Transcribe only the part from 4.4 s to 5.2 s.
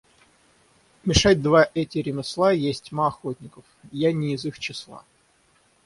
их числа.